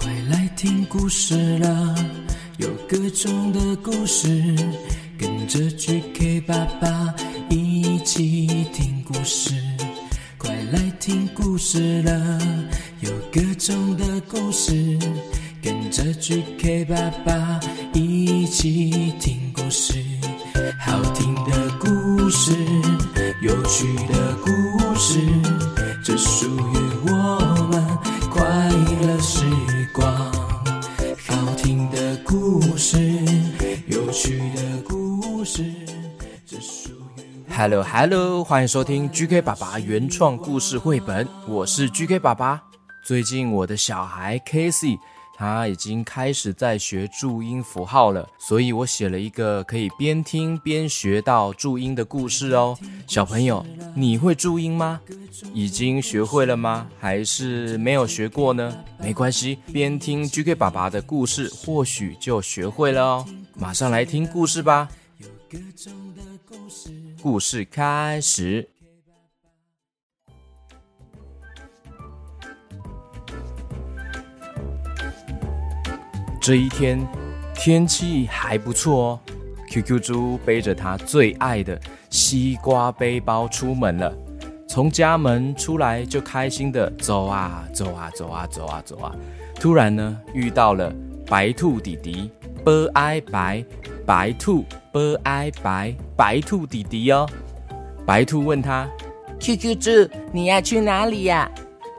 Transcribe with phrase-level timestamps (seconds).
[0.00, 1.94] 快来听故事啦！
[2.56, 4.56] 有各种的故事，
[5.18, 6.40] 跟着 J.K.
[6.40, 7.14] 爸爸
[7.50, 9.52] 一起听故事。
[10.38, 12.38] 快来听故事啦！
[13.00, 14.98] 有各种的故事，
[15.60, 16.86] 跟着 J.K.
[16.86, 17.60] 爸爸
[17.92, 19.29] 一起听
[37.60, 42.62] Hello Hello，欢迎收听 GK 爸爸原创故事绘本，我是 GK 爸爸。
[43.04, 44.98] 最近我的小孩 Casey
[45.36, 52.74] 他已经开始在学注音符号了，所以我写了一个可以边听边学到注音的故事哦。
[53.06, 53.62] 小朋友，
[53.94, 54.98] 你会注音吗？
[55.52, 56.86] 已经学会了吗？
[56.98, 58.74] 还是没有学过呢？
[58.96, 63.26] 没关系，边听 GK 爸爸的故事，或许就学会了哦。
[63.54, 64.88] 马上来听故事吧。
[65.50, 66.90] 各种的故事。
[67.20, 68.68] 故事开始。
[76.40, 77.04] 这一天
[77.52, 79.20] 天气还不错哦。
[79.68, 84.16] QQ 猪背着他最爱的西瓜背包出门了，
[84.68, 89.16] 从家门出来就开心的走啊走啊走啊走啊走啊。
[89.56, 90.94] 突然呢，遇到了
[91.26, 92.30] 白兔弟弟，
[92.64, 93.64] 波哀白
[94.06, 97.28] 白兔 b i 白白兔弟弟哦。
[98.06, 98.88] 白兔问他
[99.38, 99.90] ：“QQ 猪，
[100.32, 101.50] 你要去哪里呀？”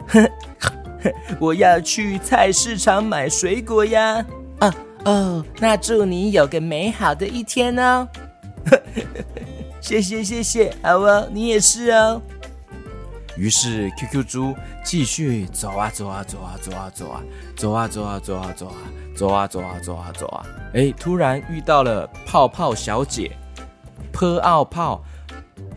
[1.40, 4.26] 我要去菜市场买水果呀。
[4.60, 4.74] 哦
[5.06, 8.08] 哦，那祝你有个美好的一天哦。
[9.82, 12.22] 谢谢谢谢，好哦，你也是哦。
[13.38, 17.24] 于是 QQ 猪继续走啊走啊走啊走啊走啊
[17.56, 18.78] 走啊走啊走啊走啊
[19.16, 23.32] 走啊走啊走啊走啊，哎，突然遇到了泡泡小姐，
[24.12, 25.04] 泼奥泡，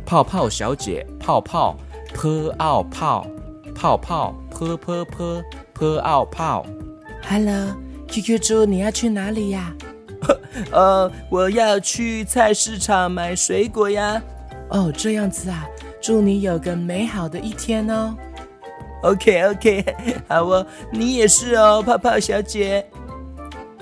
[0.05, 1.77] 泡泡小姐，泡泡
[2.15, 3.27] 泼奥泡，
[3.75, 5.43] 泡泡泼泼泼
[5.73, 6.65] 泼奥泡。
[7.28, 9.75] Hello，QQ 猪，你要去哪里呀？
[10.71, 14.23] 呃，我要去菜市场买水果呀。
[14.71, 15.67] 哦，这样子啊，
[16.04, 18.15] 祝你有个美好的一天哦。
[19.04, 19.82] OK OK，
[20.28, 22.84] 好哦，你也是哦，泡泡小姐。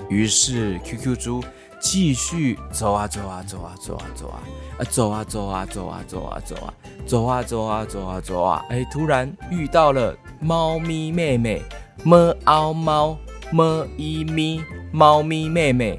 [0.07, 1.43] 于是 QQ 猪
[1.81, 4.39] 继续走啊走啊走啊走啊走啊
[4.77, 6.73] 啊走啊走啊走啊走啊走啊
[7.05, 11.61] 走啊走啊走啊走啊，哎，突然遇到了猫咪妹妹，
[12.05, 13.17] 么嗷猫
[13.51, 14.63] 么一咪，
[14.93, 15.97] 猫咪妹妹，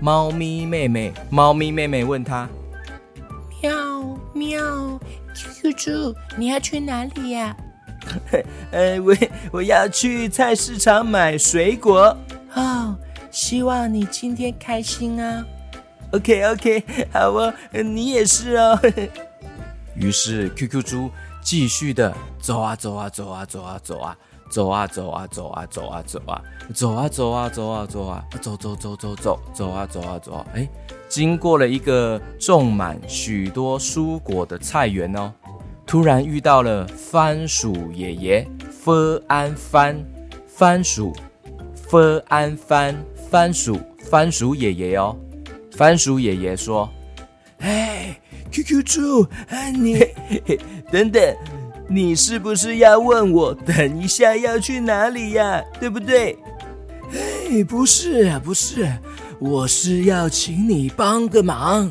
[0.00, 2.48] 猫咪妹妹，猫咪妹妹问他。
[5.72, 7.56] 猪，你要去哪里呀？
[8.70, 9.14] 呃， 我
[9.52, 12.16] 我要去菜市场买水果。
[12.54, 12.96] 哦，
[13.30, 15.44] 希望你今天开心啊。
[16.12, 18.78] OK OK， 好哦，呃你也是哦。
[19.94, 21.10] 于是 QQ 猪
[21.42, 24.16] 继续的走啊走啊走啊走啊走啊
[24.50, 26.42] 走啊走啊走啊走啊走啊
[26.72, 30.66] 走啊走啊走啊走啊走走走走走走啊走啊走啊，哎，
[31.08, 35.32] 经过了一个种满许多蔬果的菜园哦，
[35.88, 39.96] 突然遇到了番薯爷爷，分安番，
[40.46, 41.14] 番薯，
[41.74, 42.94] 分安番，
[43.30, 45.16] 番薯，番薯爷爷哦。
[45.74, 46.86] 番薯爷爷说
[47.60, 48.20] ：“哎
[48.52, 49.98] ，QQ 猪，啊你
[50.92, 51.22] 等等，
[51.88, 55.64] 你是不是要问我等一下要去哪里呀？
[55.80, 56.38] 对不对？”
[57.10, 58.86] 哎，不是啊，不是，
[59.38, 61.90] 我是要请你帮个忙。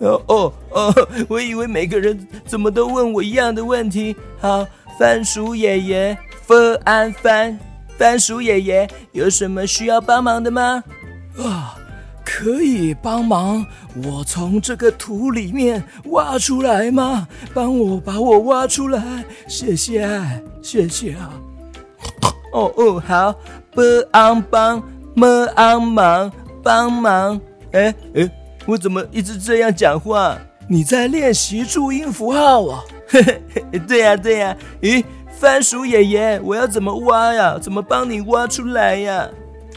[0.00, 4.14] 哦哦哦，我以为每个人怎么都问我一样的问题。
[4.40, 4.66] 好，
[4.98, 7.58] 番薯爷爷，分安番，
[7.96, 10.82] 番薯爷爷有什么需要帮忙的吗？
[11.38, 11.78] 啊。
[12.26, 13.64] 可以帮忙
[14.02, 17.28] 我从这个土里面挖出来吗？
[17.52, 20.08] 帮我把我挖出来，谢谢，
[20.60, 21.30] 谢谢啊！
[22.52, 23.34] 哦哦，好，
[23.74, 24.82] 帮昂帮
[25.14, 26.32] 么昂忙
[26.62, 27.38] 帮忙。
[27.72, 28.28] 哎哎，
[28.66, 30.38] 我怎么一直这样讲话？
[30.68, 32.84] 你在练习注音符号啊？
[33.86, 35.04] 对呀、对呀、咦，
[35.38, 37.58] 番薯爷爷，我要怎么挖呀？
[37.60, 39.28] 怎么帮你挖出来呀？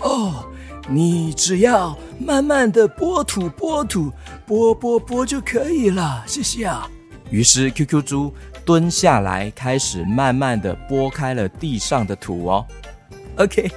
[0.02, 0.46] 哦。
[0.90, 4.10] 你只要慢慢的拨土拨土
[4.46, 6.88] 拨拨拨就可以了，谢谢啊。
[7.30, 8.34] 于是 QQ 猪
[8.64, 12.66] 蹲下来，开始慢慢的拨开了地上的土哦。
[13.36, 13.70] OK，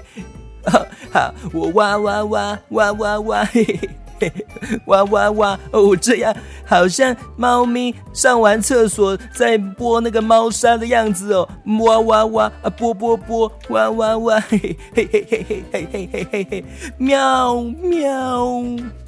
[0.65, 3.91] 好，好，我挖挖挖挖挖挖，嘿嘿
[4.87, 5.59] 哇哇哇！
[5.73, 6.35] 哦，这样
[6.65, 11.49] 好像猫咪上完厕所在拨那个猫砂的样子哦。
[11.85, 12.53] 哇哇哇！
[12.63, 13.51] 啊，拨拨拨！
[13.69, 14.41] 哇哇哇！
[14.51, 16.65] 嘿嘿嘿嘿嘿嘿嘿嘿嘿嘿！
[16.99, 18.53] 喵喵！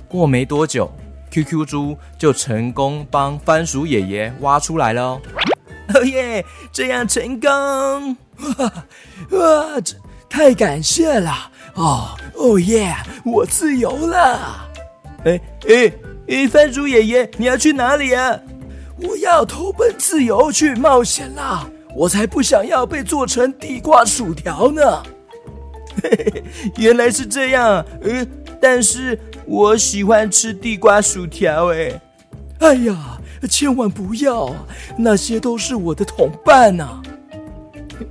[0.09, 0.91] 过没多久
[1.31, 5.21] ，QQ 猪就成功帮番薯爷爷挖出来了。
[5.95, 6.45] 哦耶！
[6.73, 8.17] 这样成功！
[8.59, 8.73] 哇
[9.31, 9.81] 哇！
[9.83, 9.97] 这
[10.29, 11.51] 太感谢了！
[11.75, 12.95] 哦哦耶！
[13.25, 14.69] 我自由了！
[15.25, 15.93] 哎哎
[16.29, 16.47] 哎！
[16.49, 18.41] 番薯爷爷，你要去哪里啊？
[19.03, 21.69] 我要投奔自由去冒险啦！
[21.95, 25.03] 我才不想要被做成地瓜薯条呢！
[26.03, 26.45] 嘿嘿嘿，
[26.77, 27.85] 原来是这样。
[28.03, 28.27] 嗯，
[28.61, 31.73] 但是我喜欢吃地瓜薯条。
[31.73, 32.01] 哎，
[32.61, 33.21] 哎呀，
[33.51, 34.55] 千万不要！
[34.97, 37.03] 那些都是我的同伴呐。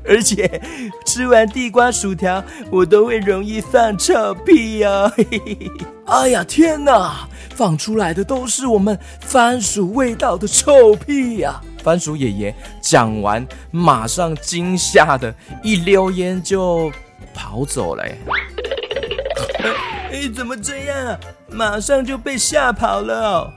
[0.05, 0.61] 而且
[1.05, 5.11] 吃完地瓜薯条，我都会容易放臭屁哦。
[6.05, 7.27] 哎呀，天哪！
[7.55, 11.61] 放出来的都是我们番薯味道的臭屁呀！
[11.83, 16.91] 番薯爷爷讲完，马上惊吓的一溜烟就
[17.33, 18.03] 跑走了。
[20.11, 21.19] 哎，怎么这样啊？
[21.49, 23.53] 马上就被吓跑了。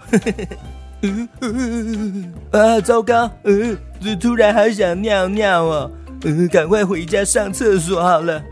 [2.52, 3.30] 啊，糟糕！
[3.42, 3.76] 呃，
[4.20, 5.90] 突然好想尿尿哦。
[6.24, 8.42] 呃，赶快回家上厕所好了。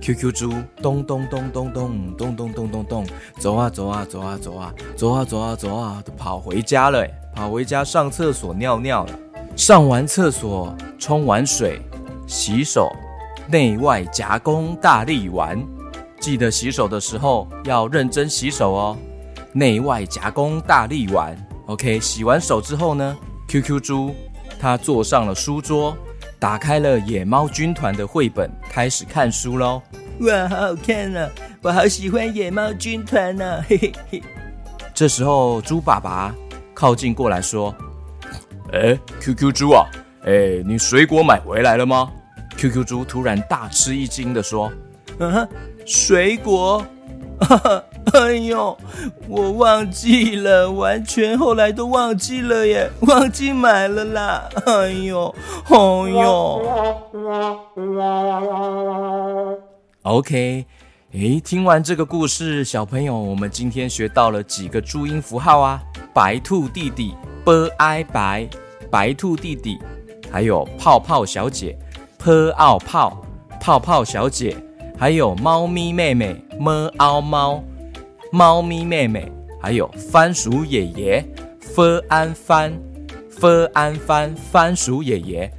[0.00, 3.06] QQ 猪咚咚咚咚咚咚咚咚咚咚，
[3.38, 7.04] 走啊走啊走啊走啊走啊走啊走啊，都跑回家了。
[7.34, 9.18] 跑回家上厕所尿尿了。
[9.56, 11.82] 上完厕所，冲完水，
[12.28, 12.88] 洗手，
[13.48, 15.60] 内外夹攻大力丸。
[16.20, 18.96] 记得洗手的时候要认真洗手哦。
[19.52, 21.36] 内外夹攻大力丸。
[21.66, 23.16] OK，洗完手之后呢
[23.48, 24.14] ，QQ 猪
[24.60, 25.96] 他坐上了书桌。
[26.40, 29.82] 打开了野猫军团的绘本，开始看书喽！
[30.20, 31.28] 哇，好好看啊！
[31.60, 33.62] 我好喜欢野猫军团呢！
[33.68, 34.22] 嘿嘿嘿。
[34.94, 36.34] 这时候，猪爸爸
[36.72, 37.74] 靠近过来说
[38.72, 39.84] ：“哎，QQ 猪啊，
[40.24, 42.10] 哎，你水果买回来了吗
[42.56, 44.72] ？”QQ 猪突然大吃一惊的说
[45.20, 45.46] ：“嗯，
[45.84, 46.82] 水果。”
[47.40, 48.76] 哈哈，哎呦，
[49.28, 54.48] 我忘记了，完全后来都忘记了耶，忘记买了啦！
[54.66, 55.34] 哎呦，
[55.68, 55.76] 哎
[56.10, 56.62] 呦。
[60.02, 60.66] OK，
[61.12, 65.82] 诶，听完这个故事，小朋友，我们今天学到了几个注音符号啊？
[66.12, 67.14] 白兔弟弟
[67.44, 68.48] ，b i 白，
[68.90, 69.78] 白兔弟弟，
[70.30, 71.78] 还有泡泡小姐
[72.18, 73.22] ，p 奥泡，
[73.60, 74.56] 泡泡小姐。
[74.98, 77.64] 还有猫咪妹妹么嗷猫，
[78.32, 79.30] 猫咪妹妹，
[79.60, 81.24] 还有番薯爷爷
[81.60, 82.72] ，f 安番
[83.36, 85.50] ，f 安番，番薯爷爷，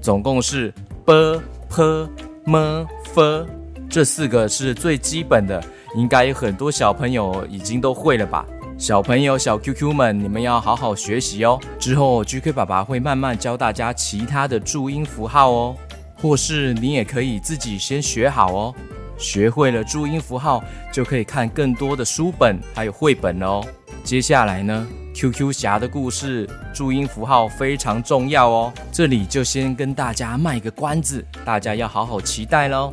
[0.00, 0.74] 总共是
[1.04, 2.08] b p
[2.44, 3.46] m f，
[3.88, 5.62] 这四个是最基本的，
[5.94, 8.44] 应该很多小朋友已经都会了吧？
[8.76, 11.60] 小朋友小 QQ 们，你们要好好学习哦。
[11.78, 15.76] 之后 GK 爸爸会慢慢教大家其他的注音符号哦。
[16.18, 18.74] 或是你也可以自己先学好哦，
[19.18, 23.62] 学会了注音符号，就可以看更多的书本还有绘本哦。
[24.04, 28.72] 接下来呢，QQ 侠的故事注音符号非常重要哦。
[28.92, 32.92] 这里就先跟大家卖个关子，大家要好好期待喽。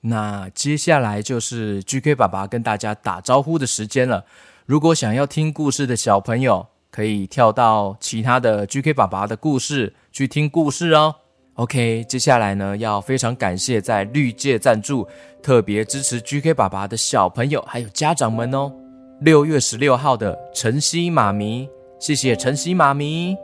[0.00, 4.24] 那接下来就是 GK 爸爸跟大家打招呼的时间了。
[4.66, 11.16] 如果想要听故事的小朋友，可以跳到其他的 GK 爸爸的故事去听故事哦。
[11.62, 15.06] OK，接下来呢，要非常感谢在绿界赞助、
[15.40, 18.72] 特别支持 GK 爸爸的小朋友还有家长们哦。
[19.20, 21.68] 六月十六号的晨曦妈咪，
[22.00, 23.36] 谢谢晨曦妈咪。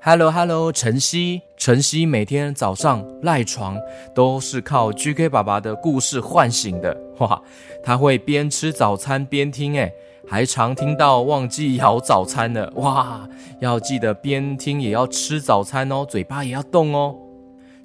[0.00, 3.76] Hello Hello，晨曦，晨曦每天早上赖床
[4.14, 7.42] 都是靠 GK 爸爸的故事唤醒的哇，
[7.82, 9.92] 他会边吃早餐边听哎。
[10.28, 13.28] 还常听到忘记咬早餐了，哇！
[13.60, 17.14] 要记得边听也要吃早餐哦，嘴巴也要动哦。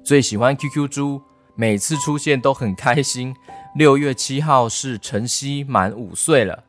[0.04, 1.22] 最喜欢 QQ 猪，
[1.54, 3.34] 每次出现都很开心。
[3.76, 6.64] 六月七号是晨曦满五岁了，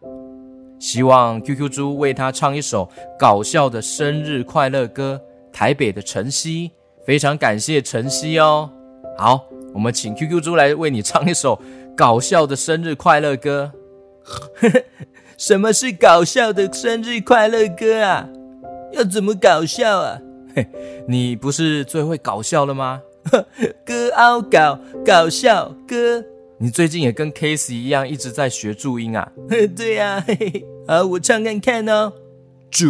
[0.80, 5.20] 希望 QQ 猪为他唱一首搞笑的生日快乐歌。
[5.52, 6.72] 台北的晨曦，
[7.06, 8.72] 非常感谢晨曦哦。
[9.18, 11.60] 好，我们请 QQ 猪来为你唱一首
[11.98, 13.72] 搞笑的生日快乐歌。
[15.38, 18.30] 什么是搞笑的生日快乐歌啊？
[18.94, 20.20] 要怎么搞笑啊？
[20.56, 20.68] 嘿，
[21.08, 23.02] 你不是最会搞笑了吗？
[23.86, 26.24] 歌傲搞搞笑歌，
[26.58, 29.32] 你最近也跟 Case 一样一直在学注音啊？
[29.75, 30.24] 对呀，
[30.88, 32.13] 好，我唱看看哦。
[32.70, 32.88] 祝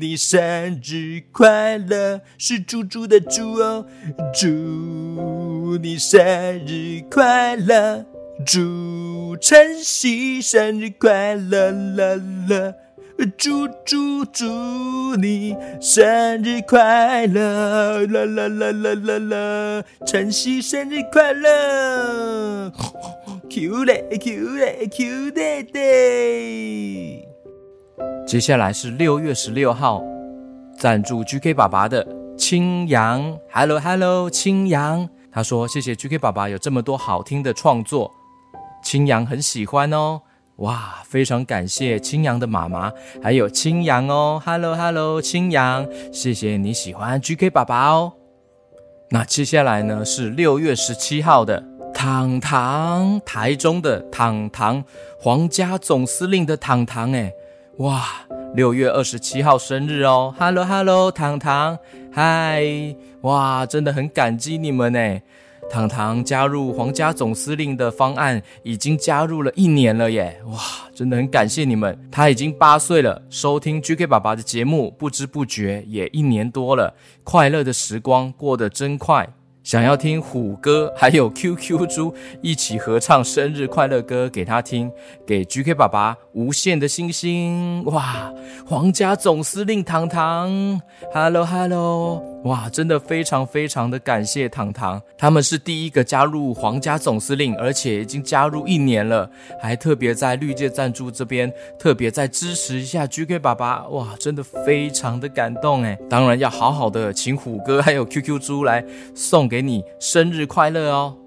[0.00, 3.86] 你生日快乐，是猪猪的猪哦，
[4.32, 6.20] 祝你生
[6.66, 8.06] 日快乐，
[8.46, 12.16] 祝晨曦生日快乐乐
[12.48, 12.74] 乐。
[13.36, 18.06] 祝祝祝你生日快乐！
[18.06, 19.84] 啦啦啦啦啦啦！
[20.06, 22.72] 晨曦生日快乐
[23.48, 27.28] ！Q 嘞 Q 嘞 Q 爹爹。
[28.26, 30.02] 接下来是六月十六号，
[30.78, 38.10] 赞助 GK 爸爸的青阳，Hello Hello，青阳，他说谢谢 GK 爸爸有这么多好听的创作，
[38.82, 40.22] 青阳很喜欢哦。
[40.56, 42.92] 哇，非常感谢青阳的妈妈，
[43.22, 48.12] 还有青阳哦，Hello Hello，青阳，谢谢你喜欢 GK 爸爸哦。
[49.10, 54.84] 那接下来呢是六月十七号的糖糖，台中的糖糖，
[55.18, 57.32] 皇家总司令的糖糖，哎，
[57.78, 58.06] 哇，
[58.54, 61.78] 六月二十七号生日哦，Hello Hello，糖糖，
[62.12, 62.62] 嗨，
[63.22, 65.22] 哇，真的很感激你们哎。
[65.72, 70.38] 糖糖加入皇家总司令的方案已经加入了一年了耶！
[70.48, 70.58] 哇，
[70.94, 71.98] 真的很感谢你们。
[72.10, 79.26] 他已经八岁了，收听 GK 爸爸的节目，不知不觉也一年多了，快乐的时光过得真快。
[79.62, 82.12] 想要听虎哥还有 QQ 猪
[82.42, 84.90] 一起合唱生日快乐歌给他听，
[85.26, 88.30] 给 GK 爸爸无限的星星哇！
[88.66, 90.82] 皇家总司令糖糖
[91.14, 99.30] ，Hello Hello，哇，真的非常非常的感谢糖糖，他们是第一个加入皇家总司令，而且已经加入一年了，
[99.60, 105.96] 还特别在绿界赞助这边特别在支持一下 GK 爸爸，哇，真的非常的感动哎！
[106.10, 108.84] 当然要好好的请虎哥还有 QQ 猪来
[109.14, 109.52] 送。
[109.52, 111.18] 给你生日快乐哦，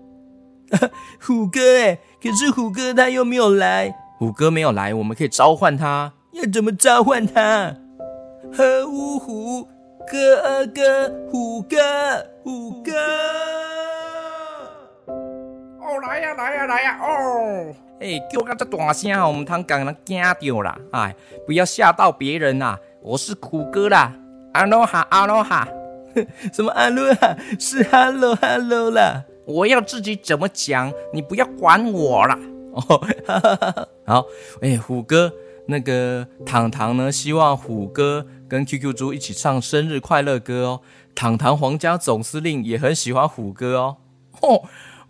[1.22, 7.76] 虎哥哎，可是虎哥他又没有来，虎哥没有来，我们可以召唤他，要怎么召唤他？
[8.52, 9.68] 呵呜虎
[10.10, 11.78] 哥哥，虎哥
[12.44, 12.92] 虎哥，
[15.08, 24.14] 哦来呀来呀来呀哦，哎叫个这大声，我们通讲人惊到啦，哎不要吓到别人啦，我是虎哥啦，
[24.54, 25.68] 阿罗哈阿罗哈。
[26.54, 27.36] 什么阿罗哈？
[27.60, 29.22] 是 hello hello 啦！
[29.46, 32.40] 我要自己怎么讲，你不要管我啦。
[32.72, 33.02] 哦，
[34.06, 34.26] 好，
[34.62, 35.30] 哎，虎哥，
[35.68, 37.12] 那个糖糖呢？
[37.12, 40.82] 希望虎哥跟 QQ 猪一起唱生日快乐歌哦。
[41.16, 43.98] 糖糖皇家总司令也很喜欢虎哥哦。
[44.42, 44.64] 哦，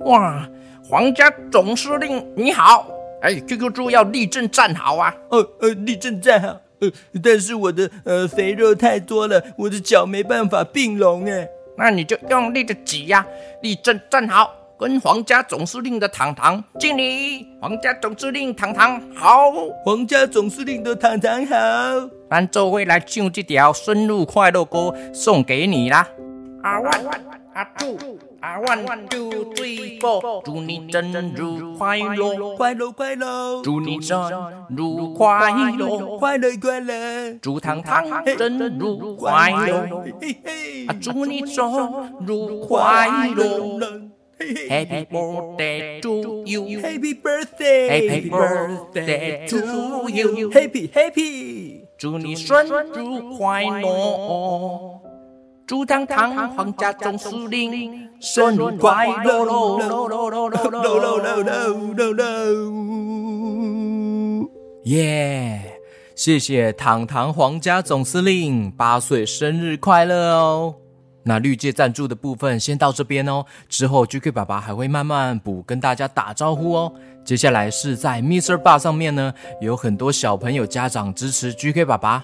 [0.06, 0.48] 哇，
[0.84, 2.88] 皇家总司令你好！
[3.22, 5.14] 哎，QQ 猪要立正站好啊！
[5.32, 6.62] 呃呃，立正站好。
[6.80, 6.92] 呃，
[7.24, 11.48] 但是我的呃肥肉太多了，我的脚没办法并拢哎。
[11.78, 13.26] 那你就用力的挤呀，
[13.62, 17.48] 立正站好，跟皇家总司令的糖糖敬礼。
[17.62, 19.52] 皇家总司令糖糖好，
[19.86, 21.56] 皇家总司令的糖糖好。
[22.30, 26.06] 咱做会来唱这条生日快乐歌送给你啦。
[26.62, 27.06] 啊万
[27.54, 27.98] 啊祝
[28.42, 34.30] 啊万祝最福，祝你生日快乐，快乐快乐，祝你生
[34.70, 34.82] 日
[35.16, 38.04] 快乐，快乐快乐，祝糖糖
[38.38, 38.70] 生日
[39.18, 39.88] 快乐，
[41.00, 44.05] 祝你生日快乐
[44.70, 49.58] ，Happy birthday to you，Happy birthday，Happy birthday to
[50.10, 52.70] you，Happy Happy，祝你生日
[53.38, 55.02] 快乐。
[55.68, 59.44] 祝堂堂皇家总司令生日快乐！
[59.46, 61.42] 喽喽喽喽喽喽喽
[61.94, 62.24] 喽喽！
[64.84, 65.60] 耶！
[66.16, 70.76] 谢谢堂堂皇家总司令八岁生日快乐哦！
[71.26, 76.94] 那绿界赞助的部分先到这边哦，之后 GK 爸爸还会慢慢补，跟大家打招呼哦。
[77.24, 78.56] 接下来是在 Mr.
[78.62, 82.24] Bar 上面呢，有很多小朋友家长支持 GK 爸爸。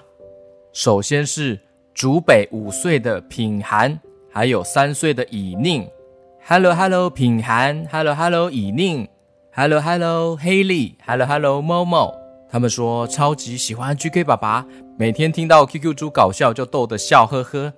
[0.72, 1.60] 首先是。
[1.94, 4.00] 竹北五岁的品涵，
[4.32, 5.86] 还有三岁的以宁
[6.46, 9.06] ，Hello Hello 品涵，Hello Hello 以宁
[9.52, 12.14] ，Hello Hello 黑莉，Hello Hello Momo，
[12.50, 14.64] 他们说超级喜欢 GK 爸爸，
[14.98, 17.74] 每天听到 QQ 猪搞笑就逗得笑呵呵。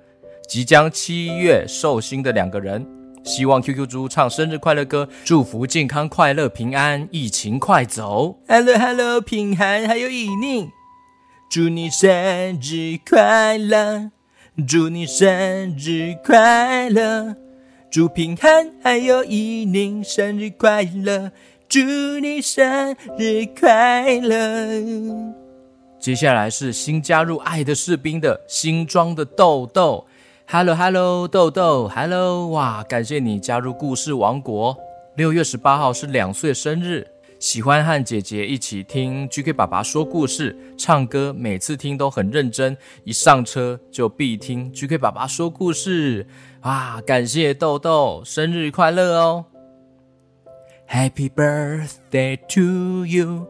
[0.48, 2.86] 即将七月寿星的两个人，
[3.24, 8.38] 希望 QQ 猪唱生日快乐歌，祝福健康快乐平安，疫情快走。
[8.46, 10.70] Hello Hello 品涵，还有以宁。
[11.50, 14.10] 祝你生日快乐！
[14.66, 17.36] 祝你生日快乐！
[17.90, 21.32] 祝平安还有一宁生日快乐！
[21.68, 21.80] 祝
[22.20, 25.34] 你生日快乐！
[26.00, 30.06] 接下来是新加入爱的士兵的新装的豆豆
[30.46, 32.82] ，Hello Hello 豆豆，Hello 哇！
[32.84, 34.76] 感谢你加入故事王国。
[35.16, 37.06] 六月十八号是两岁生日。
[37.40, 42.74] 喜欢和姐姐一起听 GK 爸爸说故事、唱歌，每次听都很认真，
[43.04, 46.26] 一上车就必听 GK 爸爸说故事。
[46.62, 49.44] 哇，感谢豆豆，生日快乐哦
[50.88, 53.46] ！Happy birthday to you,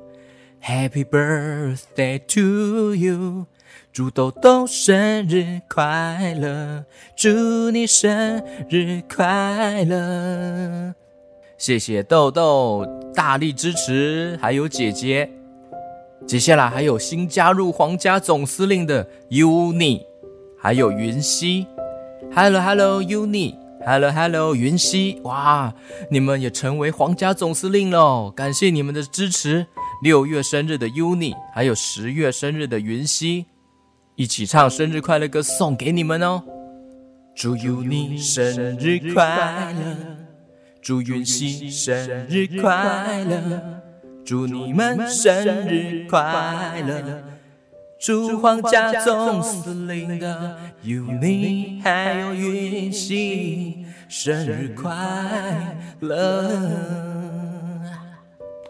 [0.61, 3.47] Happy birthday to you，
[3.95, 6.85] 祝豆豆生日快乐，
[7.15, 10.93] 祝你生日快乐。
[11.57, 12.85] 谢谢豆豆
[13.15, 15.31] 大力支持，还有姐姐。
[16.27, 20.03] 接下来还有新加入皇家总司令的 Uni，
[20.59, 21.65] 还有云溪。
[22.35, 25.21] Hello Hello Uni，Hello Hello 云溪。
[25.23, 25.73] 哇，
[26.11, 28.33] 你们也成为皇家总司令喽！
[28.35, 29.69] 感谢你们的支持。
[30.03, 33.47] 六月生日的 Uni，还有十月生日的云溪，
[34.17, 36.41] 一起唱生日快乐歌送给你们哦！
[37.35, 39.97] 祝 Uni 生日快乐！
[40.81, 43.83] 祝云溪生日快乐，
[44.25, 47.25] 祝你们生日快乐，
[47.99, 57.24] 祝皇家总司令的有你还有云溪生日快乐。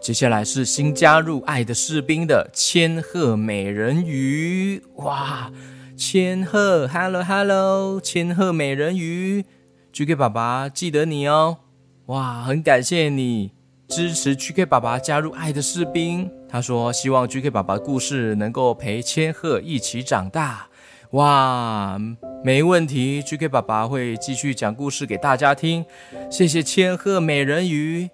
[0.05, 5.51] 接下来是新加入爱的士兵的千鹤美人鱼，哇，
[5.97, 9.43] 千鹤，Hello Hello，千鹤美人鱼
[9.91, 11.57] ，GK 爸爸记得你哦。
[12.05, 13.53] 哇，很感谢你
[13.87, 16.29] 支持 GK 爸爸加入爱的士兵。
[16.47, 20.67] 他说希望 GK 爸爸的故事能够陪千鹤一起长大。
[21.13, 21.99] 哇，
[22.43, 25.83] 没问题，GK 爸爸会继续讲故事给大家听。
[26.29, 28.07] 谢谢千鹤美人鱼。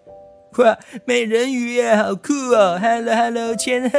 [0.57, 3.97] 哇，美人鱼耶，好酷哦！Hello Hello，千鹤。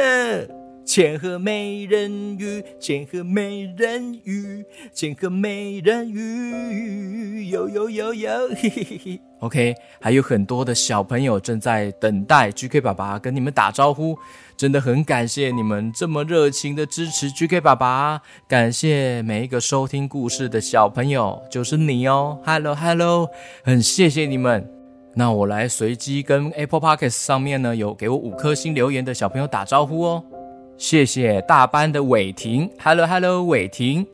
[0.85, 9.21] 千鹤美人鱼，千鹤美人鱼，千鹤美人鱼，有有有有，嘿嘿嘿嘿。
[9.39, 14.17] OK，还有很多的小朋友正在等待 GK 爸爸跟你们打招呼，
[14.57, 23.29] 真的很感谢你们这么热情的支持 GK 爸爸，感谢每一个收听故事的小朋友，就是你哦，Hello Hello，
[23.63, 24.82] 很谢谢你们。
[25.15, 30.23] 那我来随机跟 Apple Podcast 上面呢有给我五颗星留言的小朋友打招呼哦。
[30.75, 34.07] 谢谢大班的伟霆，Hello Hello，伟霆，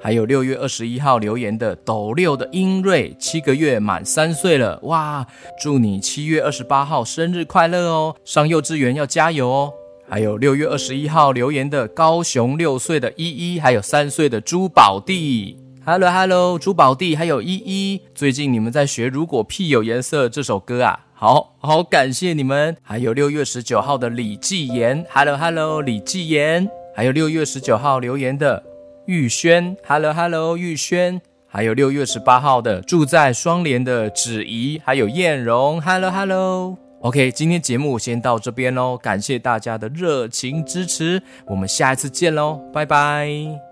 [0.00, 5.26] 还有六月二十一号留言的斗六的英瑞，七个月满三岁了，哇！
[5.60, 9.72] 祝你七月二十八号生日快乐哦，上幼稚园要加油哦。
[10.08, 21.06] 还有六月二十一号留言的高雄六岁的依依，还有三岁的珠宝弟，Hello Hello，珠宝弟还有依依，最近你们在学《如果屁有颜色》这首歌啊？
[21.14, 28.62] 好好感谢你们，还有六月十九号的李继言，Hello Hello，李继言，还有六月十九号留言的
[29.06, 36.76] 玉轩，Hello Hello，玉轩，还有六月十八号的住在双联的芷怡，还有艳荣，Hello Hello。
[37.02, 43.65] OK，今天节目先到这边喽，感谢大家的热情支持，我们下一次见喽，拜拜。